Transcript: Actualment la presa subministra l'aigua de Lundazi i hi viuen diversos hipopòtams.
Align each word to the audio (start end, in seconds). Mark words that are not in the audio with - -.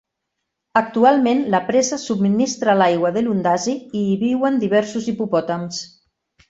Actualment 0.79 1.43
la 1.55 1.59
presa 1.67 1.99
subministra 2.05 2.77
l'aigua 2.81 3.13
de 3.19 3.25
Lundazi 3.29 3.79
i 4.01 4.05
hi 4.07 4.19
viuen 4.27 4.61
diversos 4.67 5.11
hipopòtams. 5.15 5.89